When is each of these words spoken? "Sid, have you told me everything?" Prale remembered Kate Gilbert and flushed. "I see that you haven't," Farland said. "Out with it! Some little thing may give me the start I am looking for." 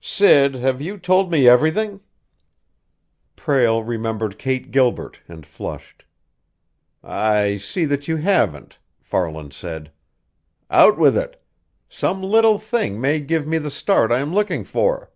"Sid, 0.00 0.54
have 0.54 0.80
you 0.80 0.96
told 0.96 1.30
me 1.30 1.46
everything?" 1.46 2.00
Prale 3.36 3.82
remembered 3.82 4.38
Kate 4.38 4.70
Gilbert 4.70 5.20
and 5.28 5.44
flushed. 5.44 6.06
"I 7.04 7.58
see 7.58 7.84
that 7.84 8.08
you 8.08 8.16
haven't," 8.16 8.78
Farland 9.02 9.52
said. 9.52 9.92
"Out 10.70 10.96
with 10.96 11.14
it! 11.18 11.38
Some 11.90 12.22
little 12.22 12.58
thing 12.58 13.02
may 13.02 13.20
give 13.20 13.46
me 13.46 13.58
the 13.58 13.70
start 13.70 14.10
I 14.10 14.20
am 14.20 14.32
looking 14.32 14.64
for." 14.64 15.12